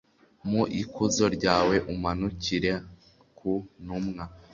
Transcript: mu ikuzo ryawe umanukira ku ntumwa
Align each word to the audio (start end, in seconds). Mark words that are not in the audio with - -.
mu 0.49 0.61
ikuzo 0.81 1.25
ryawe 1.35 1.75
umanukira 1.93 2.73
ku 3.37 3.51
ntumwa 3.83 4.23